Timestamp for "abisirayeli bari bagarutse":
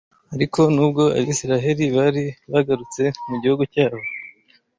1.19-3.03